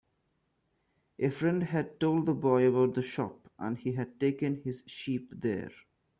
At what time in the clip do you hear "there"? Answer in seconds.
5.31-5.69